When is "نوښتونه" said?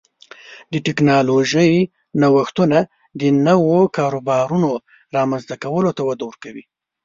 2.21-2.79